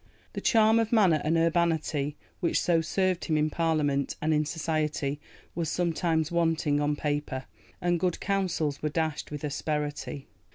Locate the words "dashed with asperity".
8.89-10.25